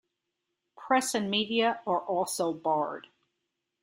Press 0.75 1.13
and 1.13 1.29
media 1.29 1.79
are 1.85 1.99
also 1.99 2.53
barred. 2.55 3.05